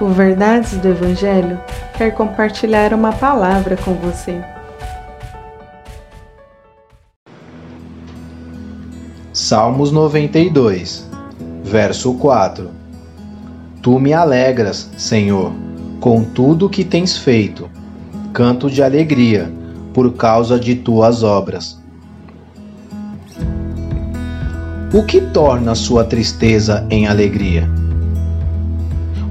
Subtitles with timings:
[0.00, 1.60] O Verdades do Evangelho
[1.98, 4.42] quer compartilhar uma palavra com você.
[9.30, 11.06] Salmos 92,
[11.62, 12.70] verso 4
[13.82, 15.52] Tu me alegras, Senhor,
[16.00, 17.68] com tudo que tens feito.
[18.32, 19.52] Canto de alegria
[19.92, 21.78] por causa de tuas obras.
[24.94, 27.79] O que torna sua tristeza em alegria?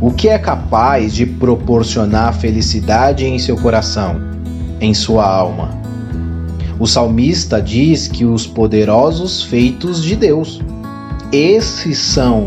[0.01, 4.15] O que é capaz de proporcionar felicidade em seu coração,
[4.79, 5.77] em sua alma?
[6.79, 10.61] O salmista diz que os poderosos feitos de Deus,
[11.33, 12.45] esses são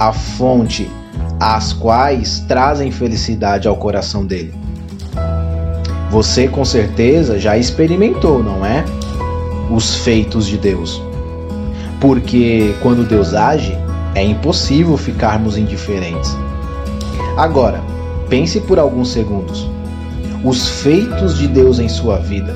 [0.00, 0.90] a fonte
[1.38, 4.54] as quais trazem felicidade ao coração dele.
[6.10, 8.82] Você com certeza já experimentou, não é?
[9.70, 11.02] Os feitos de Deus.
[12.00, 13.76] Porque quando Deus age,
[14.14, 16.34] é impossível ficarmos indiferentes.
[17.36, 17.82] Agora,
[18.28, 19.68] pense por alguns segundos.
[20.44, 22.54] Os feitos de Deus em sua vida.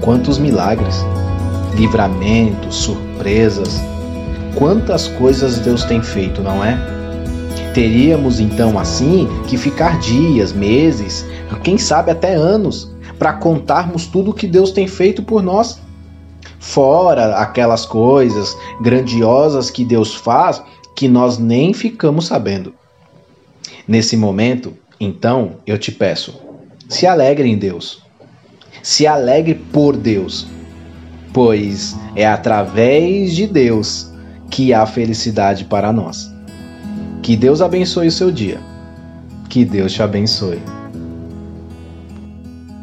[0.00, 1.04] Quantos milagres,
[1.74, 3.80] livramentos, surpresas.
[4.54, 6.78] Quantas coisas Deus tem feito, não é?
[7.74, 11.26] Teríamos então assim que ficar dias, meses,
[11.64, 15.80] quem sabe até anos, para contarmos tudo o que Deus tem feito por nós.
[16.60, 20.62] Fora aquelas coisas grandiosas que Deus faz
[20.94, 22.74] que nós nem ficamos sabendo.
[23.86, 26.40] Nesse momento, então, eu te peço,
[26.88, 28.02] se alegre em Deus.
[28.82, 30.46] Se alegre por Deus,
[31.32, 34.12] pois é através de Deus
[34.50, 36.30] que há felicidade para nós.
[37.22, 38.60] Que Deus abençoe o seu dia.
[39.48, 40.60] Que Deus te abençoe.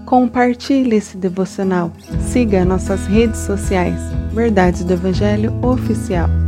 [0.06, 1.92] Compartilhe esse devocional.
[2.22, 4.00] Siga nossas redes sociais.
[4.32, 6.30] Verdades do Evangelho Oficial.